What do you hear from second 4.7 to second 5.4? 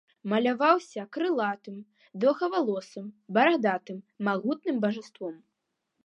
бажаством.